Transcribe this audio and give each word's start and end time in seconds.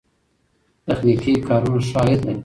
تخنیکي 0.85 1.33
کارونه 1.47 1.79
ښه 1.87 1.97
عاید 2.01 2.21
لري. 2.27 2.39